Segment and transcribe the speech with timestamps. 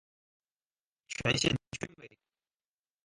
[1.23, 2.17] 全线均为。